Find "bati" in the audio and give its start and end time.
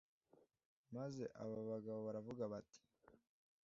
2.51-2.79